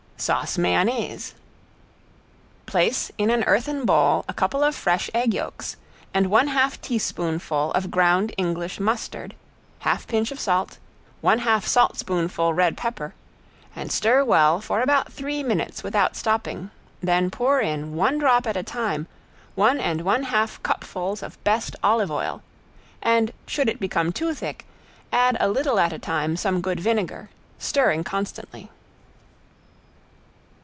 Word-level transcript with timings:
~SAUCE 0.21 0.59
MAYONNAISE~ 0.59 1.33
Place 2.67 3.11
in 3.17 3.31
an 3.31 3.43
earthen 3.45 3.85
bowl 3.85 4.23
a 4.29 4.35
couple 4.35 4.63
of 4.63 4.75
fresh 4.75 5.09
egg 5.15 5.33
yolks 5.33 5.77
and 6.13 6.29
one 6.29 6.49
half 6.49 6.79
teaspoonful 6.79 7.71
of 7.73 7.89
ground 7.89 8.31
English 8.37 8.79
mustard, 8.79 9.33
half 9.79 10.05
pinch 10.05 10.31
of 10.31 10.39
salt, 10.39 10.77
one 11.21 11.39
half 11.39 11.65
saltspoonful 11.65 12.53
red 12.53 12.77
pepper, 12.77 13.15
and 13.75 13.91
stir 13.91 14.23
well 14.23 14.61
for 14.61 14.81
about 14.81 15.11
three 15.11 15.41
minutes 15.41 15.81
without 15.81 16.15
stopping, 16.15 16.69
then 17.01 17.31
pour 17.31 17.59
in, 17.59 17.95
one 17.95 18.19
drop 18.19 18.45
at 18.45 18.55
a 18.55 18.61
time, 18.61 19.07
one 19.55 19.79
and 19.79 20.01
one 20.01 20.25
half 20.25 20.61
cupfuls 20.61 21.23
of 21.23 21.43
best 21.43 21.75
olive 21.81 22.11
oil, 22.11 22.43
and 23.01 23.31
should 23.47 23.67
it 23.67 23.79
become 23.79 24.11
too 24.11 24.35
thick, 24.35 24.67
add 25.11 25.35
a 25.39 25.49
little 25.49 25.79
at 25.79 25.91
a 25.91 25.97
time 25.97 26.37
some 26.37 26.61
good 26.61 26.79
vinegar, 26.79 27.31
stirring 27.57 28.03
constantly. 28.03 28.69